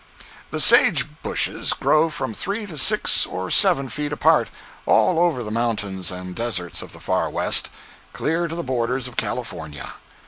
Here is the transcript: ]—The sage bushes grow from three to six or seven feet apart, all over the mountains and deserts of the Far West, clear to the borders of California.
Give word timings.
]—The 0.49 0.59
sage 0.59 1.05
bushes 1.21 1.73
grow 1.73 2.09
from 2.09 2.33
three 2.33 2.65
to 2.65 2.75
six 2.75 3.27
or 3.27 3.51
seven 3.51 3.87
feet 3.87 4.11
apart, 4.11 4.49
all 4.87 5.19
over 5.19 5.43
the 5.43 5.51
mountains 5.51 6.09
and 6.09 6.33
deserts 6.33 6.81
of 6.81 6.91
the 6.91 6.99
Far 6.99 7.29
West, 7.29 7.69
clear 8.11 8.47
to 8.47 8.55
the 8.55 8.63
borders 8.63 9.07
of 9.07 9.15
California. 9.15 9.93